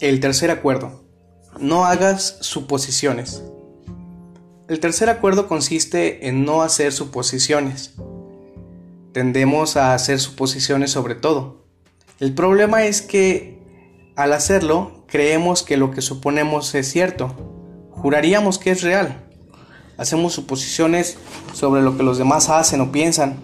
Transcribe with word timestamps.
El 0.00 0.20
tercer 0.20 0.50
acuerdo. 0.50 1.04
No 1.58 1.86
hagas 1.86 2.36
suposiciones. 2.42 3.42
El 4.68 4.78
tercer 4.78 5.08
acuerdo 5.08 5.48
consiste 5.48 6.28
en 6.28 6.44
no 6.44 6.60
hacer 6.60 6.92
suposiciones. 6.92 7.94
Tendemos 9.12 9.78
a 9.78 9.94
hacer 9.94 10.20
suposiciones 10.20 10.90
sobre 10.90 11.14
todo. 11.14 11.64
El 12.20 12.34
problema 12.34 12.84
es 12.84 13.00
que 13.00 13.62
al 14.16 14.34
hacerlo 14.34 15.06
creemos 15.06 15.62
que 15.62 15.78
lo 15.78 15.90
que 15.90 16.02
suponemos 16.02 16.74
es 16.74 16.90
cierto. 16.92 17.34
Juraríamos 17.92 18.58
que 18.58 18.72
es 18.72 18.82
real. 18.82 19.30
Hacemos 19.96 20.34
suposiciones 20.34 21.16
sobre 21.54 21.80
lo 21.80 21.96
que 21.96 22.02
los 22.02 22.18
demás 22.18 22.50
hacen 22.50 22.82
o 22.82 22.92
piensan. 22.92 23.36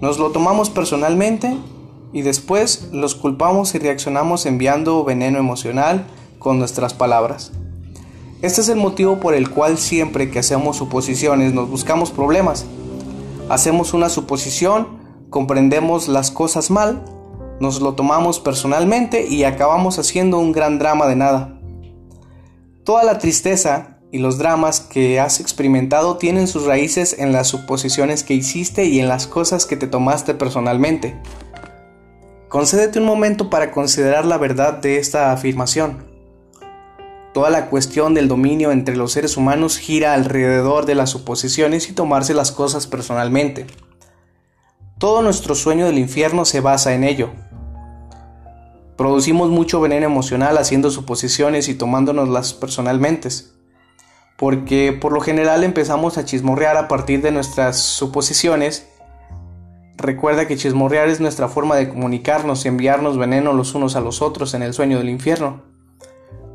Nos 0.00 0.20
lo 0.20 0.30
tomamos 0.30 0.70
personalmente 0.70 1.56
y 2.12 2.22
después 2.22 2.88
los 2.92 3.14
culpamos 3.14 3.74
y 3.74 3.78
reaccionamos 3.78 4.46
enviando 4.46 5.04
veneno 5.04 5.38
emocional 5.38 6.06
con 6.38 6.58
nuestras 6.58 6.94
palabras. 6.94 7.52
Este 8.40 8.60
es 8.60 8.68
el 8.68 8.76
motivo 8.76 9.18
por 9.18 9.34
el 9.34 9.50
cual 9.50 9.78
siempre 9.78 10.30
que 10.30 10.38
hacemos 10.38 10.76
suposiciones 10.76 11.52
nos 11.52 11.68
buscamos 11.68 12.10
problemas. 12.10 12.66
Hacemos 13.48 13.94
una 13.94 14.08
suposición, 14.08 14.98
comprendemos 15.28 16.06
las 16.06 16.30
cosas 16.30 16.70
mal, 16.70 17.04
nos 17.60 17.80
lo 17.80 17.94
tomamos 17.94 18.38
personalmente 18.38 19.26
y 19.26 19.44
acabamos 19.44 19.98
haciendo 19.98 20.38
un 20.38 20.52
gran 20.52 20.78
drama 20.78 21.06
de 21.06 21.16
nada. 21.16 21.58
Toda 22.84 23.02
la 23.02 23.18
tristeza 23.18 23.98
y 24.10 24.18
los 24.18 24.38
dramas 24.38 24.80
que 24.80 25.20
has 25.20 25.40
experimentado 25.40 26.16
tienen 26.16 26.46
sus 26.46 26.64
raíces 26.64 27.16
en 27.18 27.32
las 27.32 27.48
suposiciones 27.48 28.22
que 28.22 28.34
hiciste 28.34 28.86
y 28.86 29.00
en 29.00 29.08
las 29.08 29.26
cosas 29.26 29.66
que 29.66 29.76
te 29.76 29.86
tomaste 29.86 30.34
personalmente. 30.34 31.20
Concédete 32.48 32.98
un 32.98 33.04
momento 33.04 33.50
para 33.50 33.70
considerar 33.72 34.24
la 34.24 34.38
verdad 34.38 34.74
de 34.74 34.96
esta 34.96 35.32
afirmación. 35.32 36.06
Toda 37.34 37.50
la 37.50 37.66
cuestión 37.66 38.14
del 38.14 38.26
dominio 38.26 38.72
entre 38.72 38.96
los 38.96 39.12
seres 39.12 39.36
humanos 39.36 39.76
gira 39.76 40.14
alrededor 40.14 40.86
de 40.86 40.94
las 40.94 41.10
suposiciones 41.10 41.90
y 41.90 41.92
tomarse 41.92 42.32
las 42.32 42.50
cosas 42.50 42.86
personalmente. 42.86 43.66
Todo 44.96 45.20
nuestro 45.20 45.54
sueño 45.54 45.84
del 45.84 45.98
infierno 45.98 46.46
se 46.46 46.60
basa 46.60 46.94
en 46.94 47.04
ello. 47.04 47.30
Producimos 48.96 49.50
mucho 49.50 49.78
veneno 49.82 50.06
emocional 50.06 50.56
haciendo 50.56 50.90
suposiciones 50.90 51.68
y 51.68 51.74
tomándonoslas 51.74 52.54
personalmente, 52.54 53.28
porque 54.38 54.92
por 54.98 55.12
lo 55.12 55.20
general 55.20 55.64
empezamos 55.64 56.16
a 56.16 56.24
chismorrear 56.24 56.78
a 56.78 56.88
partir 56.88 57.20
de 57.20 57.30
nuestras 57.30 57.78
suposiciones 57.78 58.88
Recuerda 59.98 60.46
que 60.46 60.56
chismorrear 60.56 61.08
es 61.08 61.18
nuestra 61.18 61.48
forma 61.48 61.74
de 61.74 61.88
comunicarnos 61.88 62.64
y 62.64 62.68
enviarnos 62.68 63.18
veneno 63.18 63.52
los 63.52 63.74
unos 63.74 63.96
a 63.96 64.00
los 64.00 64.22
otros 64.22 64.54
en 64.54 64.62
el 64.62 64.72
sueño 64.72 64.98
del 64.98 65.08
infierno. 65.08 65.62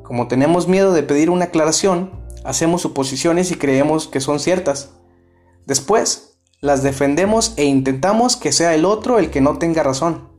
Como 0.02 0.30
tenemos 0.30 0.70
miedo 0.70 0.94
de 0.94 1.04
pedir 1.04 1.30
una 1.30 1.46
aclaración, 1.46 2.12
hacemos 2.46 2.82
suposiciones 2.82 3.52
y 3.52 3.56
creemos 3.56 4.08
que 4.08 4.22
son 4.22 4.40
ciertas. 4.40 4.92
Después, 5.66 6.38
las 6.62 6.84
defendemos 6.84 7.54
e 7.58 7.66
intentamos 7.66 8.38
que 8.38 8.54
sea 8.54 8.76
el 8.76 8.86
otro 8.86 9.20
el 9.20 9.30
que 9.30 9.42
no 9.42 9.58
tenga 9.58 9.84
razón. 9.84 10.30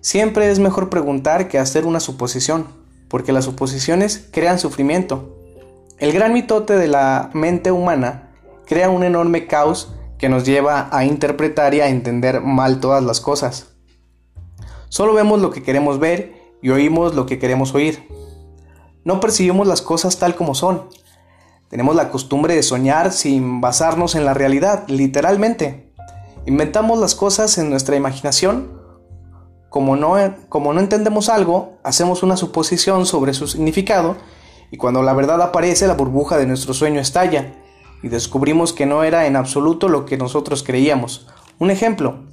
Siempre 0.00 0.50
es 0.50 0.58
mejor 0.58 0.88
preguntar 0.88 1.48
que 1.48 1.58
hacer 1.58 1.84
una 1.84 2.00
suposición, 2.00 2.66
porque 3.08 3.32
las 3.32 3.44
suposiciones 3.44 4.26
crean 4.32 4.58
sufrimiento. 4.58 5.38
El 5.98 6.12
gran 6.12 6.32
mitote 6.32 6.76
de 6.78 6.88
la 6.88 7.28
mente 7.34 7.72
humana 7.72 8.30
crea 8.64 8.88
un 8.88 9.04
enorme 9.04 9.46
caos 9.46 9.94
que 10.22 10.28
nos 10.28 10.44
lleva 10.44 10.88
a 10.92 11.04
interpretar 11.04 11.74
y 11.74 11.80
a 11.80 11.88
entender 11.88 12.42
mal 12.42 12.78
todas 12.78 13.02
las 13.02 13.20
cosas. 13.20 13.70
Solo 14.88 15.14
vemos 15.14 15.40
lo 15.40 15.50
que 15.50 15.64
queremos 15.64 15.98
ver 15.98 16.54
y 16.62 16.70
oímos 16.70 17.16
lo 17.16 17.26
que 17.26 17.40
queremos 17.40 17.74
oír. 17.74 18.06
No 19.04 19.18
percibimos 19.18 19.66
las 19.66 19.82
cosas 19.82 20.20
tal 20.20 20.36
como 20.36 20.54
son. 20.54 20.84
Tenemos 21.68 21.96
la 21.96 22.08
costumbre 22.10 22.54
de 22.54 22.62
soñar 22.62 23.10
sin 23.10 23.60
basarnos 23.60 24.14
en 24.14 24.24
la 24.24 24.32
realidad, 24.32 24.84
literalmente. 24.86 25.92
Inventamos 26.46 27.00
las 27.00 27.16
cosas 27.16 27.58
en 27.58 27.68
nuestra 27.68 27.96
imaginación. 27.96 28.80
Como 29.70 29.96
no, 29.96 30.14
como 30.48 30.72
no 30.72 30.78
entendemos 30.78 31.30
algo, 31.30 31.80
hacemos 31.82 32.22
una 32.22 32.36
suposición 32.36 33.06
sobre 33.06 33.34
su 33.34 33.48
significado 33.48 34.14
y 34.70 34.76
cuando 34.76 35.02
la 35.02 35.14
verdad 35.14 35.42
aparece, 35.42 35.88
la 35.88 35.94
burbuja 35.94 36.38
de 36.38 36.46
nuestro 36.46 36.74
sueño 36.74 37.00
estalla 37.00 37.54
y 38.02 38.08
descubrimos 38.08 38.72
que 38.72 38.86
no 38.86 39.04
era 39.04 39.26
en 39.26 39.36
absoluto 39.36 39.88
lo 39.88 40.04
que 40.04 40.16
nosotros 40.16 40.62
creíamos. 40.62 41.28
Un 41.58 41.70
ejemplo, 41.70 42.26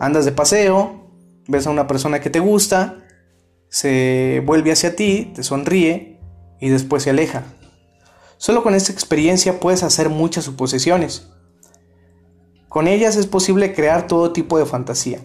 andas 0.00 0.24
de 0.24 0.32
paseo, 0.32 1.08
ves 1.46 1.66
a 1.66 1.70
una 1.70 1.86
persona 1.86 2.20
que 2.20 2.30
te 2.30 2.40
gusta, 2.40 2.98
se 3.68 4.42
vuelve 4.44 4.72
hacia 4.72 4.96
ti, 4.96 5.32
te 5.34 5.42
sonríe 5.42 6.20
y 6.60 6.68
después 6.68 7.04
se 7.04 7.10
aleja. 7.10 7.44
Solo 8.36 8.62
con 8.62 8.74
esta 8.74 8.92
experiencia 8.92 9.60
puedes 9.60 9.82
hacer 9.82 10.08
muchas 10.08 10.44
suposiciones. 10.44 11.28
Con 12.68 12.86
ellas 12.86 13.16
es 13.16 13.26
posible 13.26 13.74
crear 13.74 14.06
todo 14.06 14.32
tipo 14.32 14.58
de 14.58 14.66
fantasía. 14.66 15.20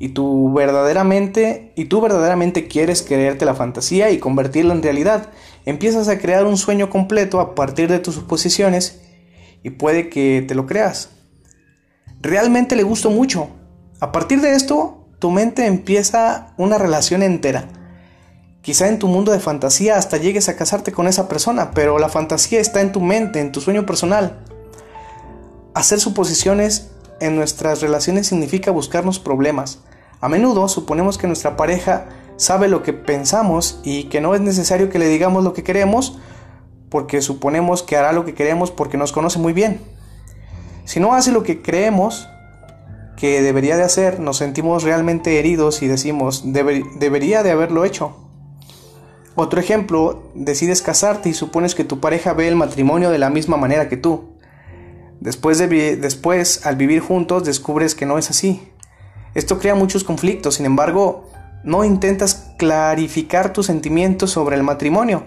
Y 0.00 0.10
tú 0.10 0.52
verdaderamente 0.52 1.72
y 1.76 1.86
tú 1.86 2.00
verdaderamente 2.00 2.68
quieres 2.68 3.02
creerte 3.02 3.44
la 3.44 3.54
fantasía 3.54 4.10
y 4.10 4.18
convertirla 4.18 4.74
en 4.74 4.82
realidad. 4.82 5.30
Empiezas 5.64 6.08
a 6.08 6.18
crear 6.18 6.44
un 6.44 6.56
sueño 6.56 6.88
completo 6.88 7.40
a 7.40 7.54
partir 7.54 7.88
de 7.88 7.98
tus 7.98 8.14
suposiciones 8.14 9.07
y 9.62 9.70
puede 9.70 10.08
que 10.08 10.44
te 10.46 10.54
lo 10.54 10.66
creas. 10.66 11.10
Realmente 12.20 12.76
le 12.76 12.82
gustó 12.82 13.10
mucho. 13.10 13.48
A 14.00 14.12
partir 14.12 14.40
de 14.40 14.54
esto, 14.54 15.08
tu 15.18 15.30
mente 15.30 15.66
empieza 15.66 16.54
una 16.56 16.78
relación 16.78 17.22
entera. 17.22 17.68
Quizá 18.62 18.88
en 18.88 18.98
tu 18.98 19.08
mundo 19.08 19.32
de 19.32 19.40
fantasía 19.40 19.96
hasta 19.96 20.16
llegues 20.16 20.48
a 20.48 20.56
casarte 20.56 20.92
con 20.92 21.06
esa 21.06 21.28
persona, 21.28 21.70
pero 21.72 21.98
la 21.98 22.08
fantasía 22.08 22.60
está 22.60 22.80
en 22.80 22.92
tu 22.92 23.00
mente, 23.00 23.40
en 23.40 23.52
tu 23.52 23.60
sueño 23.60 23.86
personal. 23.86 24.44
Hacer 25.74 26.00
suposiciones 26.00 26.90
en 27.20 27.36
nuestras 27.36 27.80
relaciones 27.80 28.26
significa 28.26 28.70
buscarnos 28.70 29.18
problemas. 29.18 29.80
A 30.20 30.28
menudo 30.28 30.68
suponemos 30.68 31.18
que 31.18 31.28
nuestra 31.28 31.56
pareja 31.56 32.08
sabe 32.36 32.68
lo 32.68 32.82
que 32.82 32.92
pensamos 32.92 33.80
y 33.84 34.04
que 34.04 34.20
no 34.20 34.34
es 34.34 34.40
necesario 34.40 34.90
que 34.90 34.98
le 34.98 35.08
digamos 35.08 35.44
lo 35.44 35.52
que 35.52 35.62
queremos 35.64 36.18
porque 36.90 37.20
suponemos 37.20 37.82
que 37.82 37.96
hará 37.96 38.12
lo 38.12 38.24
que 38.24 38.34
queremos 38.34 38.70
porque 38.70 38.96
nos 38.96 39.12
conoce 39.12 39.38
muy 39.38 39.52
bien. 39.52 39.80
Si 40.84 41.00
no 41.00 41.14
hace 41.14 41.32
lo 41.32 41.42
que 41.42 41.60
creemos 41.60 42.28
que 43.16 43.42
debería 43.42 43.76
de 43.76 43.82
hacer, 43.82 44.20
nos 44.20 44.36
sentimos 44.38 44.84
realmente 44.84 45.38
heridos 45.38 45.82
y 45.82 45.88
decimos, 45.88 46.44
debería 46.52 47.42
de 47.42 47.50
haberlo 47.50 47.84
hecho. 47.84 48.16
Otro 49.34 49.60
ejemplo, 49.60 50.22
decides 50.34 50.82
casarte 50.82 51.28
y 51.28 51.34
supones 51.34 51.74
que 51.74 51.84
tu 51.84 52.00
pareja 52.00 52.32
ve 52.32 52.48
el 52.48 52.56
matrimonio 52.56 53.10
de 53.10 53.18
la 53.18 53.30
misma 53.30 53.56
manera 53.56 53.88
que 53.88 53.96
tú. 53.96 54.30
Después, 55.20 55.58
de, 55.58 55.96
después, 55.96 56.64
al 56.64 56.76
vivir 56.76 57.00
juntos, 57.00 57.44
descubres 57.44 57.94
que 57.94 58.06
no 58.06 58.18
es 58.18 58.30
así. 58.30 58.72
Esto 59.34 59.58
crea 59.58 59.74
muchos 59.74 60.04
conflictos, 60.04 60.56
sin 60.56 60.66
embargo, 60.66 61.30
no 61.64 61.84
intentas 61.84 62.52
clarificar 62.56 63.52
tus 63.52 63.66
sentimientos 63.66 64.30
sobre 64.30 64.56
el 64.56 64.62
matrimonio, 64.62 65.26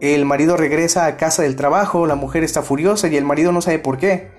el 0.00 0.24
marido 0.24 0.56
regresa 0.56 1.06
a 1.06 1.16
casa 1.16 1.42
del 1.42 1.56
trabajo, 1.56 2.06
la 2.06 2.14
mujer 2.14 2.44
está 2.44 2.62
furiosa 2.62 3.08
y 3.08 3.16
el 3.16 3.24
marido 3.24 3.52
no 3.52 3.62
sabe 3.62 3.78
por 3.78 3.98
qué. 3.98 4.30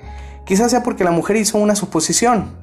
Quizás 0.46 0.72
sea 0.72 0.84
porque 0.84 1.04
la 1.04 1.12
mujer 1.12 1.36
hizo 1.36 1.58
una 1.58 1.76
suposición. 1.76 2.56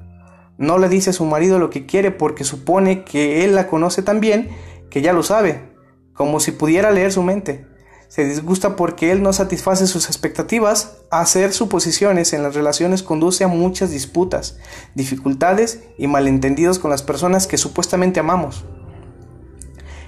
No 0.57 0.79
le 0.79 0.89
dice 0.89 1.11
a 1.11 1.13
su 1.13 1.25
marido 1.25 1.59
lo 1.59 1.71
que 1.71 1.87
quiere 1.87 2.11
porque 2.11 2.45
supone 2.45 3.05
que 3.05 3.45
él 3.45 3.55
la 3.55 3.67
conoce 3.67 4.03
tan 4.03 4.21
bien 4.21 4.51
que 4.91 5.03
ya 5.03 5.13
lo 5.13 5.23
sabe, 5.23 5.73
como 6.13 6.39
si 6.39 6.53
pudiera 6.53 6.93
leer 6.93 7.13
su 7.13 7.23
mente. 7.23 7.67
Se 8.09 8.25
disgusta 8.25 8.77
porque 8.77 9.11
él 9.11 9.25
no 9.25 9.33
satisface 9.33 9.89
sus 9.89 10.07
expectativas. 10.07 10.99
Hacer 11.11 11.53
suposiciones 11.53 12.33
en 12.33 12.45
las 12.45 12.55
relaciones 12.55 13.03
conduce 13.03 13.43
a 13.43 13.49
muchas 13.49 13.91
disputas, 13.91 14.59
dificultades 14.95 15.81
y 15.99 16.07
malentendidos 16.07 16.79
con 16.79 16.93
las 16.93 17.03
personas 17.03 17.49
que 17.49 17.59
supuestamente 17.59 18.21
amamos. 18.21 18.65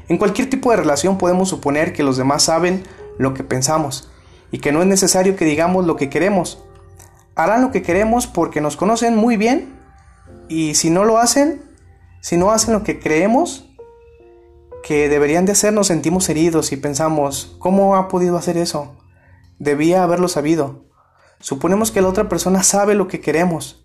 En 0.09 0.19
cualquier 0.19 0.49
tipo 0.49 0.71
de 0.71 0.77
relación 0.77 1.19
podemos 1.19 1.49
suponer 1.49 1.93
que 1.93 2.03
los 2.03 2.17
demás 2.17 2.45
saben 2.45 2.85
lo 3.19 3.35
que 3.35 3.45
pensamos 3.45 4.11
y 4.51 4.59
que 4.59 4.73
no 4.73 4.81
es 4.81 4.87
necesario 4.87 5.37
que 5.37 5.45
digamos 5.45 5.87
lo 5.87 5.97
que 5.97 6.09
queremos. 6.09 6.63
Harán 7.35 7.63
lo 7.63 7.71
que 7.71 7.83
queremos 7.83 8.27
porque 8.27 8.61
nos 8.61 8.77
conocen 8.77 9.17
muy 9.17 9.37
bien 9.37 9.79
y 10.49 10.75
si 10.75 10.91
no 10.91 11.05
lo 11.05 11.19
hacen, 11.19 11.63
si 12.21 12.37
no 12.37 12.51
hacen 12.51 12.73
lo 12.73 12.83
que 12.83 13.01
creemos 13.01 13.69
que 14.83 15.09
deberían 15.09 15.47
de 15.47 15.53
hacer, 15.53 15.73
nos 15.73 15.89
sentimos 15.89 16.29
heridos 16.29 16.71
y 16.71 16.77
pensamos, 16.77 17.57
¿cómo 17.59 17.97
ha 17.97 18.07
podido 18.07 18.37
hacer 18.37 18.57
eso? 18.57 18.97
Debía 19.59 20.05
haberlo 20.05 20.29
sabido. 20.29 20.85
Suponemos 21.41 21.91
que 21.91 22.01
la 22.01 22.09
otra 22.09 22.29
persona 22.29 22.63
sabe 22.63 22.95
lo 22.95 23.09
que 23.09 23.21
queremos. 23.21 23.85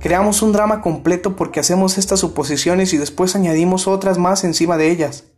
Creamos 0.00 0.42
un 0.42 0.52
drama 0.52 0.80
completo 0.80 1.36
porque 1.36 1.60
hacemos 1.60 1.96
estas 1.96 2.20
suposiciones 2.20 2.92
y 2.92 2.98
después 2.98 3.36
añadimos 3.36 3.86
otras 3.86 4.18
más 4.18 4.42
encima 4.42 4.76
de 4.76 4.90
ellas. 4.90 5.31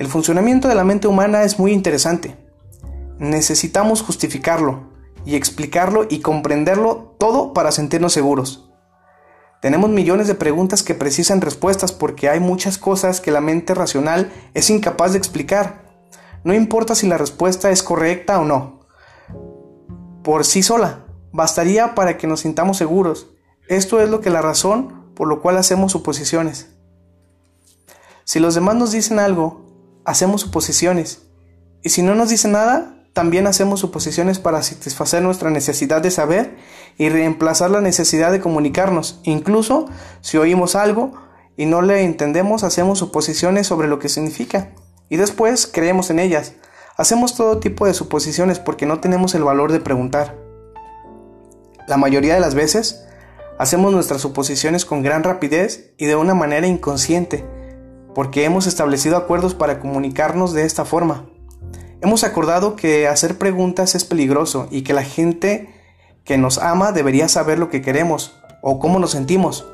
El 0.00 0.08
funcionamiento 0.08 0.66
de 0.66 0.74
la 0.74 0.82
mente 0.82 1.08
humana 1.08 1.42
es 1.42 1.58
muy 1.58 1.72
interesante. 1.72 2.34
Necesitamos 3.18 4.00
justificarlo 4.00 4.84
y 5.26 5.36
explicarlo 5.36 6.06
y 6.08 6.20
comprenderlo 6.20 7.14
todo 7.18 7.52
para 7.52 7.70
sentirnos 7.70 8.14
seguros. 8.14 8.70
Tenemos 9.60 9.90
millones 9.90 10.26
de 10.26 10.34
preguntas 10.34 10.82
que 10.82 10.94
precisan 10.94 11.42
respuestas 11.42 11.92
porque 11.92 12.30
hay 12.30 12.40
muchas 12.40 12.78
cosas 12.78 13.20
que 13.20 13.30
la 13.30 13.42
mente 13.42 13.74
racional 13.74 14.32
es 14.54 14.70
incapaz 14.70 15.12
de 15.12 15.18
explicar. 15.18 15.82
No 16.44 16.54
importa 16.54 16.94
si 16.94 17.06
la 17.06 17.18
respuesta 17.18 17.70
es 17.70 17.82
correcta 17.82 18.40
o 18.40 18.46
no. 18.46 18.80
Por 20.24 20.46
sí 20.46 20.62
sola, 20.62 21.04
bastaría 21.30 21.94
para 21.94 22.16
que 22.16 22.26
nos 22.26 22.40
sintamos 22.40 22.78
seguros. 22.78 23.34
Esto 23.68 24.00
es 24.00 24.08
lo 24.08 24.22
que 24.22 24.30
la 24.30 24.40
razón 24.40 25.12
por 25.14 25.28
lo 25.28 25.42
cual 25.42 25.58
hacemos 25.58 25.92
suposiciones. 25.92 26.70
Si 28.24 28.40
los 28.40 28.54
demás 28.54 28.76
nos 28.76 28.92
dicen 28.92 29.18
algo, 29.18 29.68
hacemos 30.04 30.42
suposiciones. 30.42 31.22
Y 31.82 31.90
si 31.90 32.02
no 32.02 32.14
nos 32.14 32.28
dicen 32.30 32.52
nada, 32.52 32.96
también 33.12 33.46
hacemos 33.46 33.80
suposiciones 33.80 34.38
para 34.38 34.62
satisfacer 34.62 35.22
nuestra 35.22 35.50
necesidad 35.50 36.00
de 36.00 36.10
saber 36.10 36.56
y 36.96 37.08
reemplazar 37.08 37.70
la 37.70 37.80
necesidad 37.80 38.30
de 38.30 38.40
comunicarnos. 38.40 39.20
Incluso 39.24 39.86
si 40.20 40.36
oímos 40.36 40.76
algo 40.76 41.12
y 41.56 41.66
no 41.66 41.82
le 41.82 42.02
entendemos, 42.02 42.62
hacemos 42.62 42.98
suposiciones 42.98 43.66
sobre 43.66 43.88
lo 43.88 43.98
que 43.98 44.08
significa 44.08 44.70
y 45.08 45.16
después 45.16 45.66
creemos 45.66 46.10
en 46.10 46.20
ellas. 46.20 46.54
Hacemos 46.96 47.34
todo 47.34 47.58
tipo 47.58 47.86
de 47.86 47.94
suposiciones 47.94 48.58
porque 48.58 48.86
no 48.86 49.00
tenemos 49.00 49.34
el 49.34 49.42
valor 49.42 49.72
de 49.72 49.80
preguntar. 49.80 50.36
La 51.88 51.96
mayoría 51.96 52.34
de 52.34 52.40
las 52.40 52.54
veces 52.54 53.04
hacemos 53.58 53.92
nuestras 53.92 54.20
suposiciones 54.20 54.84
con 54.84 55.02
gran 55.02 55.24
rapidez 55.24 55.92
y 55.98 56.06
de 56.06 56.16
una 56.16 56.34
manera 56.34 56.66
inconsciente, 56.66 57.44
porque 58.14 58.44
hemos 58.44 58.66
establecido 58.66 59.16
acuerdos 59.16 59.54
para 59.54 59.80
comunicarnos 59.80 60.52
de 60.52 60.64
esta 60.64 60.84
forma. 60.84 61.26
Hemos 62.00 62.24
acordado 62.24 62.76
que 62.76 63.06
hacer 63.06 63.36
preguntas 63.38 63.94
es 63.94 64.04
peligroso 64.04 64.66
y 64.70 64.82
que 64.82 64.94
la 64.94 65.02
gente 65.02 65.74
que 66.24 66.38
nos 66.38 66.58
ama 66.58 66.92
debería 66.92 67.28
saber 67.28 67.58
lo 67.58 67.68
que 67.68 67.82
queremos 67.82 68.40
o 68.62 68.78
cómo 68.78 68.98
nos 68.98 69.10
sentimos. 69.10 69.66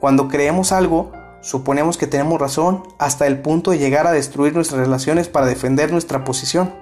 Cuando 0.00 0.28
creemos 0.28 0.72
algo, 0.72 1.12
suponemos 1.42 1.98
que 1.98 2.06
tenemos 2.06 2.40
razón 2.40 2.82
hasta 2.98 3.26
el 3.26 3.40
punto 3.40 3.70
de 3.70 3.78
llegar 3.78 4.06
a 4.06 4.12
destruir 4.12 4.54
nuestras 4.54 4.80
relaciones 4.80 5.28
para 5.28 5.46
defender 5.46 5.92
nuestra 5.92 6.24
posición. 6.24 6.72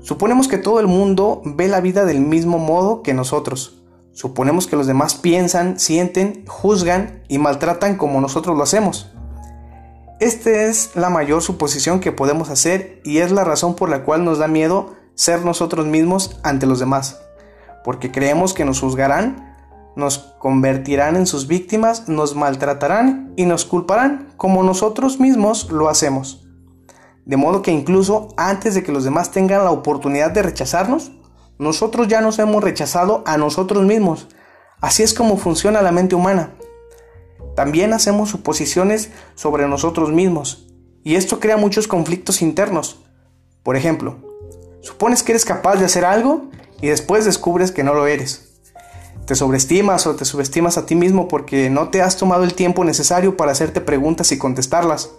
Suponemos 0.00 0.48
que 0.48 0.58
todo 0.58 0.80
el 0.80 0.88
mundo 0.88 1.42
ve 1.44 1.68
la 1.68 1.80
vida 1.80 2.04
del 2.04 2.20
mismo 2.20 2.58
modo 2.58 3.02
que 3.02 3.14
nosotros. 3.14 3.82
Suponemos 4.10 4.66
que 4.66 4.76
los 4.76 4.88
demás 4.88 5.14
piensan, 5.14 5.78
sienten, 5.78 6.44
juzgan 6.48 7.22
y 7.28 7.38
maltratan 7.38 7.96
como 7.96 8.20
nosotros 8.20 8.56
lo 8.56 8.64
hacemos. 8.64 9.12
Esta 10.22 10.50
es 10.50 10.94
la 10.94 11.10
mayor 11.10 11.42
suposición 11.42 11.98
que 11.98 12.12
podemos 12.12 12.48
hacer 12.48 13.00
y 13.02 13.18
es 13.18 13.32
la 13.32 13.42
razón 13.42 13.74
por 13.74 13.88
la 13.88 14.04
cual 14.04 14.24
nos 14.24 14.38
da 14.38 14.46
miedo 14.46 14.94
ser 15.16 15.44
nosotros 15.44 15.84
mismos 15.86 16.38
ante 16.44 16.64
los 16.64 16.78
demás, 16.78 17.20
porque 17.82 18.12
creemos 18.12 18.54
que 18.54 18.64
nos 18.64 18.78
juzgarán, 18.78 19.52
nos 19.96 20.18
convertirán 20.38 21.16
en 21.16 21.26
sus 21.26 21.48
víctimas, 21.48 22.08
nos 22.08 22.36
maltratarán 22.36 23.34
y 23.36 23.46
nos 23.46 23.64
culparán 23.64 24.32
como 24.36 24.62
nosotros 24.62 25.18
mismos 25.18 25.72
lo 25.72 25.88
hacemos. 25.88 26.46
De 27.24 27.36
modo 27.36 27.62
que 27.62 27.72
incluso 27.72 28.28
antes 28.36 28.76
de 28.76 28.84
que 28.84 28.92
los 28.92 29.02
demás 29.02 29.32
tengan 29.32 29.64
la 29.64 29.72
oportunidad 29.72 30.30
de 30.30 30.42
rechazarnos, 30.42 31.10
nosotros 31.58 32.06
ya 32.06 32.20
nos 32.20 32.38
hemos 32.38 32.62
rechazado 32.62 33.24
a 33.26 33.38
nosotros 33.38 33.82
mismos. 33.82 34.28
Así 34.80 35.02
es 35.02 35.14
como 35.14 35.36
funciona 35.36 35.82
la 35.82 35.90
mente 35.90 36.14
humana. 36.14 36.54
También 37.54 37.92
hacemos 37.92 38.30
suposiciones 38.30 39.10
sobre 39.34 39.68
nosotros 39.68 40.10
mismos, 40.10 40.68
y 41.04 41.16
esto 41.16 41.40
crea 41.40 41.56
muchos 41.56 41.88
conflictos 41.88 42.42
internos. 42.42 43.00
Por 43.62 43.76
ejemplo, 43.76 44.16
supones 44.80 45.22
que 45.22 45.32
eres 45.32 45.44
capaz 45.44 45.76
de 45.76 45.84
hacer 45.84 46.04
algo 46.04 46.50
y 46.80 46.88
después 46.88 47.24
descubres 47.24 47.72
que 47.72 47.84
no 47.84 47.94
lo 47.94 48.06
eres. 48.06 48.60
Te 49.26 49.34
sobreestimas 49.34 50.06
o 50.06 50.16
te 50.16 50.24
subestimas 50.24 50.78
a 50.78 50.86
ti 50.86 50.94
mismo 50.94 51.28
porque 51.28 51.70
no 51.70 51.90
te 51.90 52.02
has 52.02 52.16
tomado 52.16 52.44
el 52.44 52.54
tiempo 52.54 52.84
necesario 52.84 53.36
para 53.36 53.52
hacerte 53.52 53.80
preguntas 53.80 54.32
y 54.32 54.38
contestarlas. 54.38 55.10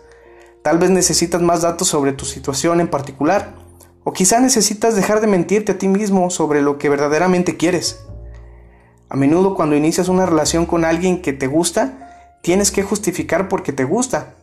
Tal 0.61 0.77
vez 0.77 0.89
necesitas 0.89 1.41
más 1.41 1.61
datos 1.61 1.87
sobre 1.87 2.13
tu 2.13 2.25
situación 2.25 2.81
en 2.81 2.89
particular, 2.89 3.55
o 4.03 4.11
quizá 4.11 4.39
necesitas 4.39 4.95
dejar 4.95 5.21
de 5.21 5.27
mentirte 5.27 5.73
a 5.73 5.77
ti 5.77 5.87
mismo 5.87 6.29
sobre 6.29 6.61
lo 6.61 6.77
que 6.77 6.89
verdaderamente 6.89 7.55
quieres. 7.55 8.05
A 9.09 9.15
menudo 9.15 9.55
cuando 9.55 9.75
inicias 9.75 10.09
una 10.09 10.25
relación 10.25 10.65
con 10.65 10.83
alguien 10.83 11.21
que 11.21 11.31
te 11.31 11.47
gusta, 11.47 12.02
tienes 12.43 12.71
que 12.71 12.83
justificar 12.83 13.47
porque 13.47 13.71
te 13.71 13.85
gusta. 13.85 14.35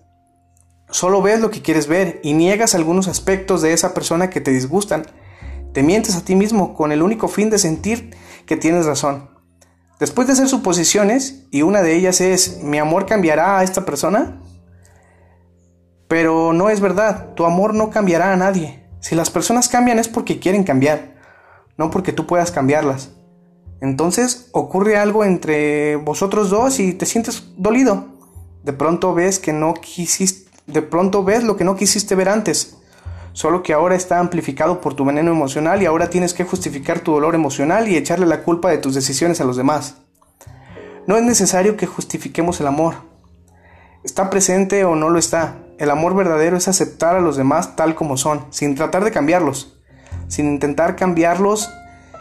Solo 0.91 1.23
ves 1.23 1.39
lo 1.39 1.51
que 1.51 1.63
quieres 1.63 1.87
ver 1.87 2.19
y 2.25 2.33
niegas 2.33 2.75
algunos 2.75 3.07
aspectos 3.07 3.63
de 3.63 3.75
esa 3.75 3.95
persona 3.95 4.31
que 4.31 4.41
te 4.41 4.51
disgustan. 4.51 5.05
Te 5.75 5.85
mientes 5.85 6.17
a 6.17 6.25
ti 6.25 6.35
mismo 6.35 6.75
con 6.75 6.93
el 6.93 7.03
único 7.03 7.29
fin 7.29 7.51
de 7.51 7.59
sentir 7.59 8.17
que 8.47 8.57
tienes 8.57 8.87
razón. 8.87 9.31
Después 10.01 10.27
de 10.27 10.33
hacer 10.33 10.49
suposiciones, 10.49 11.45
y 11.51 11.61
una 11.61 11.83
de 11.83 11.95
ellas 11.95 12.23
es, 12.23 12.63
¿mi 12.63 12.79
amor 12.79 13.05
cambiará 13.05 13.59
a 13.59 13.63
esta 13.63 13.85
persona? 13.85 14.41
Pero 16.09 16.55
no 16.55 16.71
es 16.71 16.81
verdad, 16.81 17.35
tu 17.35 17.45
amor 17.45 17.75
no 17.75 17.91
cambiará 17.91 18.33
a 18.33 18.37
nadie. 18.37 18.89
Si 19.01 19.15
las 19.15 19.29
personas 19.29 19.69
cambian 19.69 19.99
es 19.99 20.09
porque 20.09 20.41
quieren 20.41 20.65
cambiar, 20.65 21.17
no 21.77 21.91
porque 21.91 22.13
tú 22.13 22.27
puedas 22.27 22.51
cambiarlas. 22.51 23.11
Entonces 23.81 24.49
ocurre 24.53 24.97
algo 24.97 25.25
entre 25.25 25.97
vosotros 25.97 26.51
dos 26.51 26.81
y 26.81 26.93
te 26.93 27.07
sientes 27.07 27.45
dolido. 27.57 28.09
De 28.63 28.73
pronto 28.73 29.15
ves 29.15 29.39
que 29.39 29.53
no 29.53 29.75
quisiste, 29.75 30.51
de 30.67 30.83
pronto 30.83 31.25
ves 31.25 31.45
lo 31.45 31.57
que 31.57 31.65
no 31.65 31.77
quisiste 31.77 32.15
ver 32.15 32.29
antes. 32.29 32.77
Solo 33.33 33.63
que 33.63 33.73
ahora 33.73 33.95
está 33.95 34.19
amplificado 34.19 34.81
por 34.81 34.95
tu 34.95 35.05
veneno 35.05 35.31
emocional 35.31 35.83
y 35.83 35.87
ahora 35.87 36.11
tienes 36.11 36.35
que 36.35 36.45
justificar 36.45 37.01
tu 37.01 37.13
dolor 37.13 37.35
emocional 37.35 37.89
y 37.89 37.97
echarle 37.97 38.27
la 38.27 38.43
culpa 38.43 38.71
de 38.71 38.79
tus 38.79 38.95
decisiones 38.95 39.41
a 39.41 39.45
los 39.45 39.57
demás. 39.57 39.97
No 41.07 41.17
es 41.17 41.23
necesario 41.23 41.77
que 41.77 41.87
justifiquemos 41.87 42.61
el 42.61 42.67
amor. 42.67 42.95
Está 44.05 44.31
presente 44.31 44.85
o 44.85 44.95
no 44.95 45.09
lo 45.09 45.19
está. 45.19 45.59
El 45.79 45.91
amor 45.91 46.15
verdadero 46.15 46.57
es 46.57 46.69
aceptar 46.69 47.17
a 47.17 47.21
los 47.21 47.37
demás 47.37 47.77
tal 47.77 47.95
como 47.95 48.17
son, 48.17 48.45
sin 48.51 48.75
tratar 48.75 49.05
de 49.05 49.11
cambiarlos, 49.11 49.79
sin 50.29 50.47
intentar 50.47 50.97
cambiarlos 50.97 51.71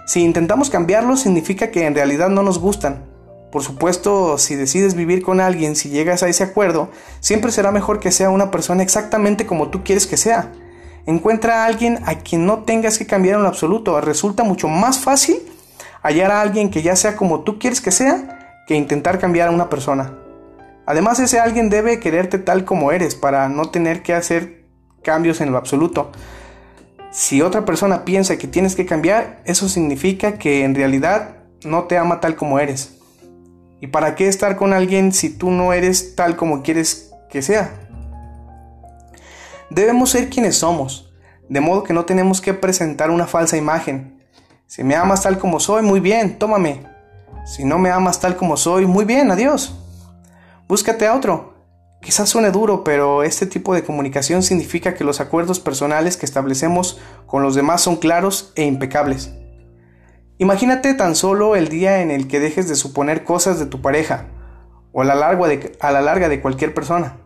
si 0.10 0.24
intentamos 0.24 0.72
cambiarlos 0.72 1.20
significa 1.20 1.70
que 1.70 1.86
en 1.86 1.94
realidad 1.94 2.30
no 2.30 2.42
nos 2.42 2.58
gustan. 2.58 3.06
Por 3.52 3.62
supuesto, 3.62 4.40
si 4.40 4.56
decides 4.56 4.96
vivir 4.96 5.22
con 5.22 5.40
alguien, 5.40 5.76
si 5.76 5.90
llegas 5.90 6.24
a 6.24 6.28
ese 6.28 6.44
acuerdo, 6.44 6.90
siempre 7.20 7.52
será 7.52 7.72
mejor 7.72 8.00
que 8.00 8.10
sea 8.10 8.32
una 8.32 8.50
persona 8.50 8.82
exactamente 8.82 9.46
como 9.46 9.70
tú 9.70 9.84
quieres 9.84 10.08
que 10.08 10.18
sea. 10.18 10.52
Encuentra 11.06 11.62
a 11.62 11.66
alguien 11.68 12.00
a 12.08 12.16
quien 12.16 12.48
no 12.48 12.64
tengas 12.64 12.98
que 12.98 13.06
cambiar 13.06 13.36
en 13.36 13.44
lo 13.44 13.50
absoluto. 13.50 14.02
Resulta 14.02 14.44
mucho 14.44 14.68
más 14.68 14.98
fácil 14.98 15.38
hallar 16.02 16.32
a 16.32 16.42
alguien 16.42 16.72
que 16.72 16.82
ya 16.82 16.96
sea 16.96 17.16
como 17.16 17.42
tú 17.42 17.60
quieres 17.60 17.80
que 17.80 17.92
sea 17.92 18.64
que 18.66 18.74
intentar 18.74 19.20
cambiar 19.20 19.50
a 19.50 19.52
una 19.52 19.70
persona. 19.70 20.18
Además, 20.88 21.20
ese 21.20 21.39
alguien 21.39 21.70
debe 21.70 22.00
quererte 22.00 22.39
tal 22.39 22.66
como 22.66 22.92
eres 22.92 23.13
para 23.13 23.48
no 23.48 23.70
tener 23.70 24.01
que 24.01 24.16
hacer 24.16 24.66
cambios 25.04 25.39
en 25.39 25.51
lo 25.51 25.60
absoluto. 25.60 26.12
Si 27.12 27.42
otra 27.42 27.66
persona 27.66 28.06
piensa 28.06 28.38
que 28.38 28.48
tienes 28.48 28.75
que 28.75 28.86
cambiar, 28.86 29.42
eso 29.46 29.68
significa 29.68 30.38
que 30.38 30.63
en 30.63 30.75
realidad 30.75 31.38
no 31.63 31.86
te 31.86 31.98
ama 31.98 32.20
tal 32.20 32.36
como 32.36 32.60
eres. 32.60 32.98
¿Y 33.82 33.88
para 33.88 34.16
qué 34.16 34.28
estar 34.28 34.58
con 34.58 34.74
alguien 34.74 35.12
si 35.12 35.30
tú 35.30 35.50
no 35.50 35.74
eres 35.74 36.16
tal 36.16 36.36
como 36.36 36.62
quieres 36.62 37.12
que 37.30 37.42
sea? 37.42 37.72
Debemos 39.72 40.12
ser 40.12 40.30
quienes 40.30 40.58
somos, 40.58 41.12
de 41.48 41.62
modo 41.62 41.84
que 41.84 41.94
no 41.94 42.06
tenemos 42.06 42.42
que 42.42 42.54
presentar 42.54 43.10
una 43.10 43.25
falsa 43.25 43.58
imagen. 43.58 44.22
Si 44.68 44.84
me 44.84 44.96
amas 44.96 45.24
tal 45.24 45.39
como 45.39 45.60
soy, 45.60 45.82
muy 45.82 46.00
bien, 46.00 46.38
tómame. 46.38 46.84
Si 47.46 47.66
no 47.66 47.80
me 47.80 47.89
amas 47.89 48.20
tal 48.20 48.36
como 48.36 48.56
soy, 48.56 48.86
muy 48.86 49.06
bien, 49.06 49.32
adiós. 49.32 49.75
Búscate 50.68 51.08
a 51.08 51.16
otro. 51.16 51.49
Quizás 52.01 52.29
suene 52.29 52.51
duro, 52.51 52.84
pero 52.84 53.24
este 53.24 53.46
tipo 53.46 53.74
de 53.74 53.84
comunicación 53.84 54.41
significa 54.41 54.94
que 54.94 55.03
los 55.03 55.20
acuerdos 55.20 55.60
personales 55.60 56.15
que 56.15 56.25
establecemos 56.25 57.00
con 57.25 57.44
los 57.44 57.56
demás 57.56 57.82
son 57.82 57.98
claros 57.98 58.53
e 58.56 58.63
impecables. 58.63 59.32
Imagínate 60.38 60.94
tan 60.94 61.15
solo 61.15 61.58
el 61.58 61.68
día 61.68 62.01
en 62.01 62.12
el 62.12 62.29
que 62.29 62.39
dejes 62.39 62.70
de 62.70 62.75
suponer 62.75 63.25
cosas 63.25 63.60
de 63.60 63.65
tu 63.65 63.82
pareja 63.82 64.27
o 64.94 65.01
a 65.01 65.06
la 65.06 65.13
larga 65.13 65.48
de, 65.48 65.77
a 65.82 65.91
la 65.91 66.01
larga 66.01 66.29
de 66.29 66.41
cualquier 66.41 66.74
persona. 66.74 67.18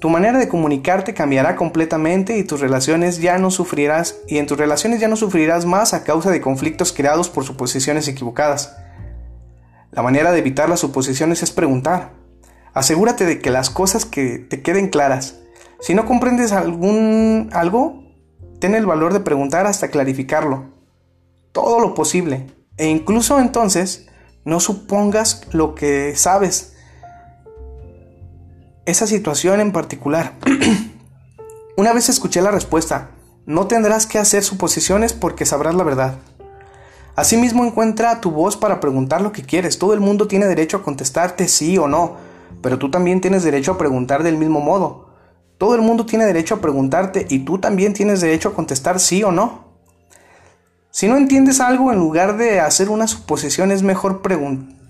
Tu 0.00 0.10
manera 0.10 0.38
de 0.38 0.48
comunicarte 0.48 1.14
cambiará 1.14 1.56
completamente 1.56 2.36
y 2.36 2.44
tus 2.44 2.60
relaciones 2.60 3.20
ya 3.20 3.38
no 3.38 3.52
sufrirás 3.52 4.18
y 4.26 4.38
en 4.38 4.46
tus 4.46 4.58
relaciones 4.58 5.00
ya 5.00 5.08
no 5.08 5.16
sufrirás 5.16 5.64
más 5.64 5.94
a 5.94 6.02
causa 6.04 6.30
de 6.30 6.40
conflictos 6.40 6.92
creados 6.92 7.30
por 7.30 7.44
suposiciones 7.44 8.08
equivocadas. 8.08 8.76
La 9.92 10.02
manera 10.02 10.32
de 10.32 10.40
evitar 10.40 10.68
las 10.68 10.80
suposiciones 10.80 11.42
es 11.42 11.52
preguntar. 11.52 12.25
Asegúrate 12.76 13.24
de 13.24 13.40
que 13.40 13.48
las 13.48 13.70
cosas 13.70 14.04
que 14.04 14.38
te 14.38 14.60
queden 14.60 14.90
claras. 14.90 15.36
Si 15.80 15.94
no 15.94 16.04
comprendes 16.04 16.52
algún 16.52 17.48
algo, 17.54 18.04
ten 18.60 18.74
el 18.74 18.84
valor 18.84 19.14
de 19.14 19.20
preguntar 19.20 19.66
hasta 19.66 19.88
clarificarlo. 19.88 20.66
Todo 21.52 21.80
lo 21.80 21.94
posible. 21.94 22.48
E 22.76 22.88
incluso 22.88 23.40
entonces, 23.40 24.08
no 24.44 24.60
supongas 24.60 25.46
lo 25.52 25.74
que 25.74 26.14
sabes. 26.16 26.74
Esa 28.84 29.06
situación 29.06 29.60
en 29.60 29.72
particular. 29.72 30.34
Una 31.78 31.94
vez 31.94 32.10
escuché 32.10 32.42
la 32.42 32.50
respuesta, 32.50 33.08
no 33.46 33.68
tendrás 33.68 34.04
que 34.04 34.18
hacer 34.18 34.44
suposiciones 34.44 35.14
porque 35.14 35.46
sabrás 35.46 35.74
la 35.74 35.84
verdad. 35.84 36.16
Asimismo 37.14 37.64
encuentra 37.64 38.20
tu 38.20 38.32
voz 38.32 38.58
para 38.58 38.80
preguntar 38.80 39.22
lo 39.22 39.32
que 39.32 39.44
quieres. 39.44 39.78
Todo 39.78 39.94
el 39.94 40.00
mundo 40.00 40.28
tiene 40.28 40.44
derecho 40.44 40.76
a 40.76 40.82
contestarte 40.82 41.48
sí 41.48 41.78
o 41.78 41.88
no, 41.88 42.25
pero 42.62 42.78
tú 42.78 42.90
también 42.90 43.20
tienes 43.20 43.42
derecho 43.42 43.72
a 43.72 43.78
preguntar 43.78 44.22
del 44.22 44.36
mismo 44.36 44.60
modo. 44.60 45.10
Todo 45.58 45.74
el 45.74 45.82
mundo 45.82 46.04
tiene 46.04 46.26
derecho 46.26 46.56
a 46.56 46.60
preguntarte 46.60 47.26
y 47.28 47.40
tú 47.40 47.58
también 47.58 47.94
tienes 47.94 48.20
derecho 48.20 48.50
a 48.50 48.54
contestar 48.54 49.00
sí 49.00 49.22
o 49.22 49.32
no. 49.32 49.66
Si 50.90 51.08
no 51.08 51.16
entiendes 51.16 51.60
algo, 51.60 51.92
en 51.92 51.98
lugar 51.98 52.36
de 52.36 52.60
hacer 52.60 52.88
una 52.88 53.06
suposición, 53.06 53.70
es 53.70 53.82
mejor, 53.82 54.22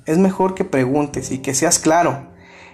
es 0.06 0.18
mejor 0.18 0.54
que 0.54 0.64
preguntes 0.64 1.32
y 1.32 1.38
que 1.38 1.54
seas 1.54 1.78
claro. 1.78 2.28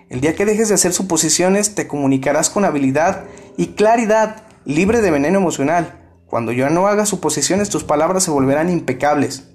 El 0.08 0.20
día 0.20 0.34
que 0.34 0.44
dejes 0.44 0.68
de 0.68 0.74
hacer 0.74 0.92
suposiciones, 0.92 1.74
te 1.74 1.88
comunicarás 1.88 2.50
con 2.50 2.66
habilidad 2.66 3.24
y 3.56 3.68
claridad, 3.68 4.42
libre 4.66 5.00
de 5.00 5.10
veneno 5.10 5.38
emocional. 5.38 5.98
Cuando 6.26 6.52
yo 6.52 6.68
no 6.68 6.86
haga 6.86 7.06
suposiciones, 7.06 7.70
tus 7.70 7.84
palabras 7.84 8.22
se 8.22 8.30
volverán 8.30 8.68
impecables. 8.70 9.48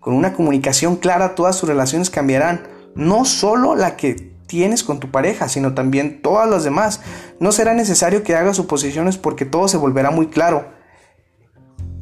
Con 0.00 0.14
una 0.14 0.34
comunicación 0.34 0.96
clara, 0.96 1.34
todas 1.34 1.58
tus 1.58 1.68
relaciones 1.68 2.10
cambiarán, 2.10 2.68
no 2.94 3.24
solo 3.24 3.74
la 3.74 3.96
que 3.96 4.32
tienes 4.48 4.82
con 4.82 4.98
tu 4.98 5.12
pareja, 5.12 5.48
sino 5.48 5.74
también 5.74 6.20
todas 6.20 6.50
las 6.50 6.64
demás. 6.64 7.00
No 7.38 7.52
será 7.52 7.74
necesario 7.74 8.24
que 8.24 8.34
hagas 8.34 8.56
suposiciones 8.56 9.16
porque 9.16 9.44
todo 9.44 9.68
se 9.68 9.76
volverá 9.76 10.10
muy 10.10 10.26
claro 10.26 10.76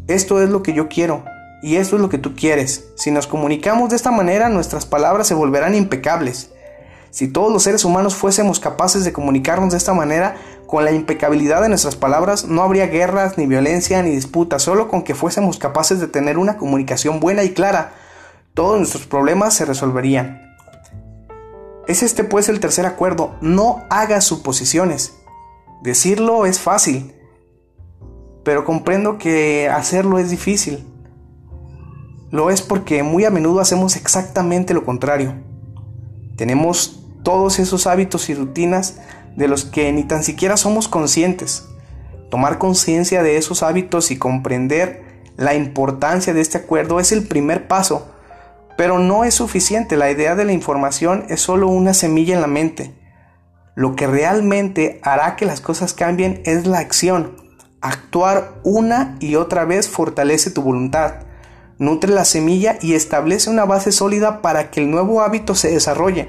esto 0.08 0.40
es 0.40 0.50
lo 0.50 0.62
que 0.62 0.72
yo 0.72 0.88
quiero 0.88 1.24
y 1.62 1.76
esto 1.76 1.96
es 1.96 2.02
lo 2.02 2.08
que 2.08 2.18
tú 2.18 2.36
quieres. 2.36 2.90
Si 2.94 3.10
nos 3.10 3.26
comunicamos 3.26 3.90
de 3.90 3.96
esta 3.96 4.12
manera, 4.12 4.48
nuestras 4.48 4.86
palabras 4.86 5.26
se 5.26 5.34
volverán 5.34 5.74
impecables. 5.74 6.50
Si 7.10 7.28
todos 7.28 7.52
los 7.52 7.64
seres 7.64 7.84
humanos 7.84 8.14
fuésemos 8.14 8.60
capaces 8.60 9.04
de 9.04 9.12
comunicarnos 9.12 9.72
de 9.72 9.78
esta 9.78 9.94
manera, 9.94 10.36
con 10.66 10.84
la 10.84 10.92
impecabilidad 10.92 11.62
de 11.62 11.68
nuestras 11.68 11.96
palabras, 11.96 12.44
no 12.44 12.62
habría 12.62 12.86
guerras, 12.86 13.36
ni 13.36 13.46
violencia, 13.46 14.02
ni 14.02 14.10
disputas, 14.10 14.62
solo 14.62 14.86
con 14.86 15.02
que 15.02 15.14
fuésemos 15.14 15.58
capaces 15.58 15.98
de 15.98 16.08
tener 16.08 16.38
una 16.38 16.56
comunicación 16.56 17.18
buena 17.18 17.42
y 17.42 17.50
clara, 17.50 17.94
todos 18.54 18.78
nuestros 18.78 19.06
problemas 19.06 19.54
se 19.54 19.64
resolverían. 19.64 20.45
Es 21.86 22.02
este 22.02 22.24
pues 22.24 22.48
el 22.48 22.60
tercer 22.60 22.86
acuerdo, 22.86 23.36
no 23.40 23.84
hagas 23.90 24.24
suposiciones. 24.24 25.16
Decirlo 25.82 26.46
es 26.46 26.58
fácil, 26.58 27.14
pero 28.44 28.64
comprendo 28.64 29.18
que 29.18 29.68
hacerlo 29.68 30.18
es 30.18 30.30
difícil. 30.30 30.84
Lo 32.30 32.50
es 32.50 32.60
porque 32.60 33.02
muy 33.02 33.24
a 33.24 33.30
menudo 33.30 33.60
hacemos 33.60 33.94
exactamente 33.94 34.74
lo 34.74 34.84
contrario. 34.84 35.34
Tenemos 36.36 37.04
todos 37.22 37.58
esos 37.58 37.86
hábitos 37.86 38.28
y 38.30 38.34
rutinas 38.34 38.98
de 39.36 39.48
los 39.48 39.64
que 39.64 39.92
ni 39.92 40.04
tan 40.04 40.24
siquiera 40.24 40.56
somos 40.56 40.88
conscientes. 40.88 41.68
Tomar 42.30 42.58
conciencia 42.58 43.22
de 43.22 43.36
esos 43.36 43.62
hábitos 43.62 44.10
y 44.10 44.18
comprender 44.18 45.04
la 45.36 45.54
importancia 45.54 46.34
de 46.34 46.40
este 46.40 46.58
acuerdo 46.58 46.98
es 46.98 47.12
el 47.12 47.26
primer 47.26 47.68
paso, 47.68 48.08
pero 48.76 48.98
no 48.98 49.24
es 49.24 49.34
suficiente. 49.34 49.96
La 49.96 50.10
idea 50.10 50.34
de 50.34 50.44
la 50.44 50.52
información 50.52 51.24
es 51.28 51.40
solo 51.40 51.68
una 51.68 51.94
semilla 51.94 52.34
en 52.34 52.40
la 52.40 52.46
mente. 52.46 52.94
Lo 53.74 53.94
que 53.94 54.06
realmente 54.06 55.00
hará 55.02 55.36
que 55.36 55.46
las 55.46 55.60
cosas 55.60 55.94
cambien 55.94 56.42
es 56.44 56.66
la 56.66 56.78
acción 56.78 57.46
Actuar 57.86 58.54
una 58.64 59.16
y 59.20 59.36
otra 59.36 59.64
vez 59.64 59.88
fortalece 59.88 60.50
tu 60.50 60.60
voluntad, 60.60 61.26
nutre 61.78 62.10
la 62.12 62.24
semilla 62.24 62.78
y 62.80 62.94
establece 62.94 63.48
una 63.48 63.64
base 63.64 63.92
sólida 63.92 64.42
para 64.42 64.72
que 64.72 64.80
el 64.80 64.90
nuevo 64.90 65.20
hábito 65.20 65.54
se 65.54 65.70
desarrolle. 65.70 66.28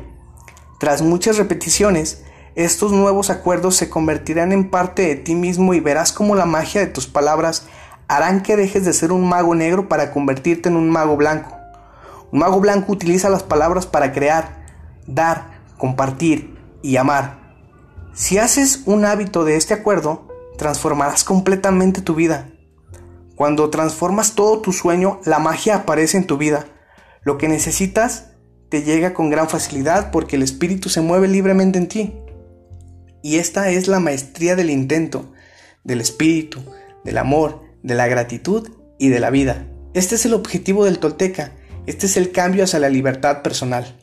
Tras 0.79 1.01
muchas 1.01 1.37
repeticiones, 1.37 2.23
estos 2.53 2.91
nuevos 2.91 3.31
acuerdos 3.31 3.75
se 3.75 3.89
convertirán 3.89 4.51
en 4.51 4.69
parte 4.69 5.01
de 5.07 5.15
ti 5.15 5.33
mismo 5.33 5.73
y 5.73 5.79
verás 5.79 6.11
cómo 6.11 6.35
la 6.35 6.45
magia 6.45 6.81
de 6.81 6.87
tus 6.87 7.07
palabras 7.07 7.65
harán 8.07 8.43
que 8.43 8.55
dejes 8.55 8.85
de 8.85 8.93
ser 8.93 9.11
un 9.11 9.27
mago 9.27 9.55
negro 9.55 9.87
para 9.87 10.11
convertirte 10.11 10.69
en 10.69 10.75
un 10.75 10.91
mago 10.91 11.17
blanco. 11.17 11.56
Un 12.31 12.39
mago 12.39 12.59
blanco 12.59 12.91
utiliza 12.91 13.29
las 13.29 13.43
palabras 13.43 13.85
para 13.85 14.11
crear, 14.11 14.65
dar, 15.07 15.61
compartir 15.77 16.57
y 16.81 16.97
amar. 16.97 17.55
Si 18.13 18.37
haces 18.37 18.83
un 18.85 19.05
hábito 19.05 19.45
de 19.45 19.55
este 19.55 19.73
acuerdo, 19.73 20.27
transformarás 20.57 21.23
completamente 21.23 22.01
tu 22.01 22.15
vida. 22.15 22.49
Cuando 23.35 23.69
transformas 23.69 24.33
todo 24.33 24.61
tu 24.61 24.73
sueño, 24.73 25.21
la 25.23 25.39
magia 25.39 25.75
aparece 25.75 26.17
en 26.17 26.25
tu 26.25 26.37
vida. 26.37 26.65
Lo 27.21 27.37
que 27.37 27.47
necesitas 27.47 28.31
te 28.69 28.83
llega 28.83 29.13
con 29.13 29.29
gran 29.29 29.47
facilidad 29.47 30.11
porque 30.11 30.35
el 30.35 30.43
espíritu 30.43 30.89
se 30.89 31.01
mueve 31.01 31.27
libremente 31.27 31.77
en 31.77 31.87
ti. 31.87 32.13
Y 33.21 33.37
esta 33.37 33.69
es 33.69 33.87
la 33.87 33.99
maestría 33.99 34.55
del 34.55 34.69
intento, 34.69 35.31
del 35.83 36.01
espíritu, 36.01 36.61
del 37.03 37.17
amor, 37.17 37.61
de 37.83 37.95
la 37.95 38.07
gratitud 38.07 38.69
y 38.99 39.09
de 39.09 39.19
la 39.19 39.29
vida. 39.29 39.67
Este 39.93 40.15
es 40.15 40.25
el 40.25 40.33
objetivo 40.33 40.85
del 40.85 40.99
tolteca. 40.99 41.51
Este 41.87 42.05
es 42.05 42.17
el 42.17 42.33
cambio 42.33 42.65
hacia 42.65 42.79
la 42.79 42.89
libertad 42.89 43.41
personal. 43.41 43.95